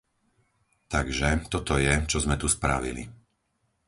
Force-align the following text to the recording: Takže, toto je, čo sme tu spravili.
Takže, 0.93 1.29
toto 1.53 1.73
je, 1.85 1.93
čo 2.11 2.17
sme 2.23 2.33
tu 2.41 2.47
spravili. 2.55 3.03